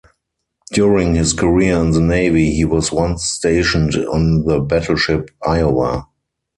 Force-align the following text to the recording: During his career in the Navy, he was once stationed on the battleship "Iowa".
During 0.71 1.13
his 1.13 1.31
career 1.31 1.75
in 1.79 1.91
the 1.91 2.01
Navy, 2.01 2.55
he 2.55 2.65
was 2.65 2.91
once 2.91 3.23
stationed 3.25 3.95
on 4.11 4.45
the 4.45 4.59
battleship 4.59 5.29
"Iowa". 5.45 6.07